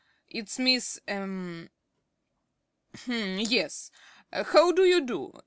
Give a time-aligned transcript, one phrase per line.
[0.29, 1.27] It's Miss er
[1.69, 1.69] h'm,
[3.07, 3.91] yes.
[4.31, 5.31] How do you do?